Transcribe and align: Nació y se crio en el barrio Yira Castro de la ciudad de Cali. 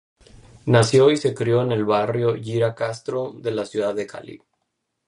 Nació 0.65 1.11
y 1.11 1.17
se 1.17 1.35
crio 1.35 1.61
en 1.61 1.71
el 1.71 1.85
barrio 1.85 2.35
Yira 2.35 2.73
Castro 2.73 3.33
de 3.37 3.51
la 3.51 3.67
ciudad 3.67 3.93
de 3.93 4.07
Cali. 4.07 4.41